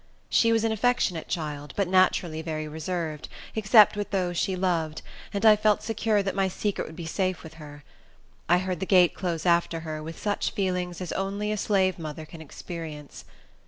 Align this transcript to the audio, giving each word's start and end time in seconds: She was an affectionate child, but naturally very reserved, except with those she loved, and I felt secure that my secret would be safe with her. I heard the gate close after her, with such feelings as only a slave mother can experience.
She 0.31 0.51
was 0.51 0.63
an 0.63 0.71
affectionate 0.71 1.27
child, 1.27 1.75
but 1.77 1.87
naturally 1.87 2.41
very 2.41 2.67
reserved, 2.67 3.29
except 3.53 3.95
with 3.95 4.09
those 4.09 4.35
she 4.35 4.55
loved, 4.55 5.03
and 5.31 5.45
I 5.45 5.55
felt 5.55 5.83
secure 5.83 6.23
that 6.23 6.33
my 6.33 6.47
secret 6.47 6.87
would 6.87 6.95
be 6.95 7.05
safe 7.05 7.43
with 7.43 7.53
her. 7.61 7.83
I 8.49 8.57
heard 8.57 8.79
the 8.79 8.87
gate 8.87 9.13
close 9.13 9.45
after 9.45 9.81
her, 9.81 10.01
with 10.01 10.17
such 10.19 10.53
feelings 10.53 11.01
as 11.01 11.11
only 11.11 11.51
a 11.51 11.55
slave 11.57 11.99
mother 11.99 12.25
can 12.25 12.41
experience. 12.41 13.25